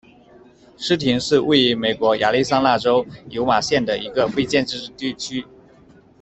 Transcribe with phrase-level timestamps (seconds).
[0.77, 5.45] 斯廷是位于美国亚利桑那州尤马县的一个非建制地区。